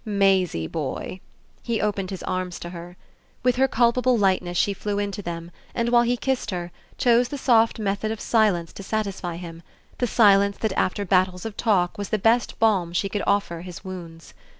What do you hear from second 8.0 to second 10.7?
of silence to satisfy him, the silence